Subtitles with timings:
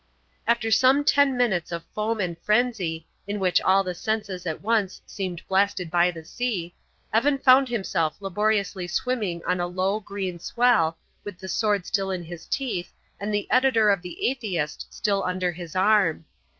[0.47, 4.99] After some ten minutes of foam and frenzy, in which all the senses at once
[5.05, 6.73] seemed blasted by the sea,
[7.13, 12.23] Evan found himself laboriously swimming on a low, green swell, with the sword still in
[12.23, 16.25] his teeth and the editor of The Atheist still under his arm.